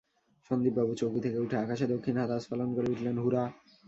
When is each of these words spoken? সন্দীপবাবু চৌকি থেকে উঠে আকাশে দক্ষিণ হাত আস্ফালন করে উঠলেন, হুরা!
সন্দীপবাবু 0.51 0.93
চৌকি 0.99 1.19
থেকে 1.25 1.37
উঠে 1.39 1.55
আকাশে 1.57 1.85
দক্ষিণ 1.93 2.15
হাত 2.17 2.29
আস্ফালন 2.31 2.69
করে 2.75 2.87
উঠলেন, 2.93 3.15
হুরা! 3.17 3.43